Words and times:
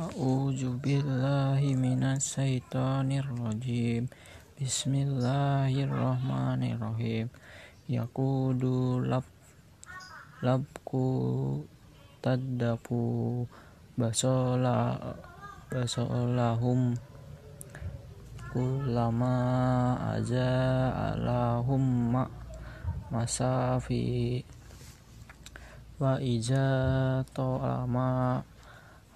A'udzu 0.00 0.80
billahi 0.80 1.76
minasyaitonir 1.76 3.28
rajim. 3.36 4.08
Bismillahirrahmanirrahim. 4.56 7.28
Yaqudu 7.84 9.04
lab 9.04 9.28
labku 10.40 11.04
tadapu 12.24 13.44
basola 14.00 14.96
basolahum 15.68 16.96
kulama 18.56 19.36
aja 20.16 20.96
alahum 21.12 22.16
ma 22.16 22.24
masafi 23.12 24.40
wa 26.00 26.16
iza 26.24 27.20
to'ama 27.36 28.40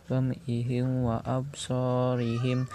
bam'ihim 0.05 1.01
wa 1.01 1.17
absarihim 1.25 2.69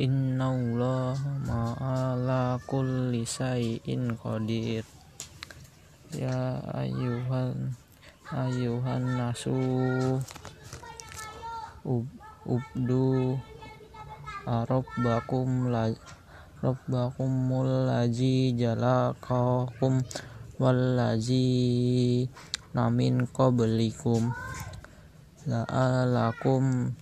innallaha 0.00 1.38
ma'ala 1.44 2.56
kulli 2.64 3.28
syai'in 3.28 4.16
qadir. 4.16 4.84
Ya 6.10 6.58
ayyuhan 6.74 7.76
ayyuhan 8.32 9.20
nasu 9.20 9.54
ubdu 11.84 13.38
rabbakum 14.50 15.70
la 15.70 15.94
rabbakumul 16.60 17.86
ladzi 17.86 18.52
jalaqakum 18.58 20.02
wallazi 20.60 22.28
namin 22.76 23.24
qablikum 23.30 24.34
la'alakum 25.46 26.92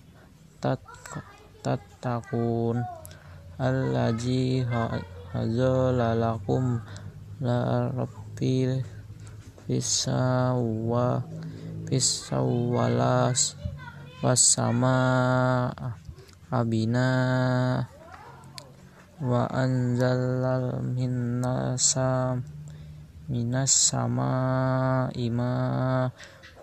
tattaqun 1.59 2.79
allazi 3.59 4.63
hazalalakum 5.33 6.79
la 7.43 7.91
rabbil 7.91 8.79
fisawwa 9.67 11.19
fisawwalas 11.89 13.59
was 14.23 14.55
sama 16.49 16.65
abina 16.65 17.85
wa 19.21 19.45
anzalal 19.53 20.81
minnasam 20.81 22.41
minas 23.29 23.69
sama 23.69 24.33
ima 25.13 26.09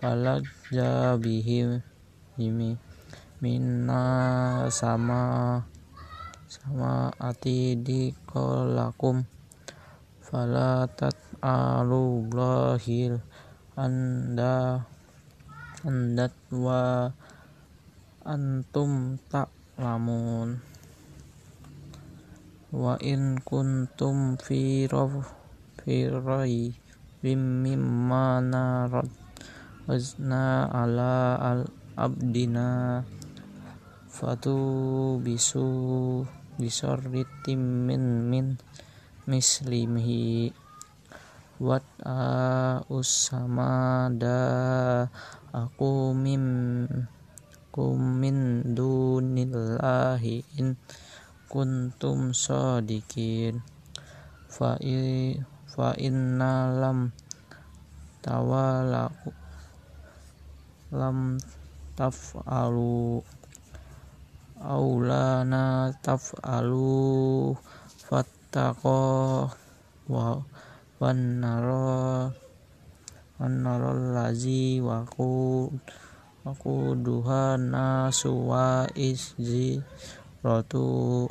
falak 0.03 0.43
jabihim 0.75 1.87
ini 2.35 2.75
minna 3.39 4.67
sama 4.75 5.63
sama 6.51 7.15
ati 7.23 7.79
dikolakum 7.79 9.23
falatat 10.19 11.15
alublahil 11.39 13.23
anda 13.79 14.83
andat 15.87 16.35
wa 16.51 17.15
antum 18.27 19.23
tak 19.31 19.47
lamun. 19.77 20.61
Wa 22.73 22.97
in 23.01 23.41
kuntum 23.41 24.41
fi 24.41 24.89
firai 25.81 26.75
mimma 27.27 28.43
narad 28.43 29.09
wazna 29.87 30.67
ala 30.71 31.39
al 31.39 31.63
abdina 31.97 33.01
fatu 34.11 35.17
bisu 35.23 36.27
bisorritim 36.61 37.89
min 37.89 38.29
min 38.29 38.47
mislimihi. 39.29 40.53
Wat 41.57 41.87
a 42.05 42.85
usamada 42.93 44.37
aku 45.57 46.13
mim 46.13 46.45
kum 47.77 48.25
min 48.25 48.73
dunillahi 48.73 50.41
in 50.57 50.81
kuntum 51.45 52.33
sadikin 52.33 53.61
fa 54.49 54.81
i 54.81 55.37
fa 55.69 55.93
inna 56.01 56.73
lam 56.73 57.13
tawala 58.25 59.13
lam 60.89 61.37
taf'alu 62.01 63.21
aulana 64.57 65.93
taf'alu 66.01 67.53
fattaqo 68.09 69.05
wa 70.09 70.41
wan 70.97 71.45
naro 71.45 72.33
wan 73.37 73.53
naro 73.61 73.93
lazi 74.17 74.81
waku 74.81 75.69
aku 75.77 76.06
duha 76.47 77.59
nasu 77.59 78.31
wa 78.47 78.87
izzi 78.95 79.83
rotu 80.47 81.27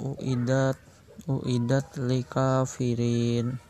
uidat 0.00 0.80
uidat 1.28 1.84
lika 2.00 2.64
firin 2.64 3.60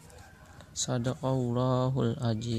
sadaqallahul 0.78 2.14
aji 2.22 2.54